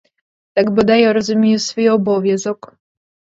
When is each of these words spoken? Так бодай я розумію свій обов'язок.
Так 0.53 0.69
бодай 0.71 1.01
я 1.03 1.13
розумію 1.13 1.59
свій 1.59 1.89
обов'язок. 1.89 2.73